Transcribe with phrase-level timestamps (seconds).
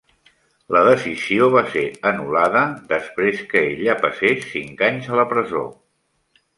[0.75, 2.65] La decisió va ser anul·lada
[2.95, 5.67] després que ella passés cinc anys a la presó.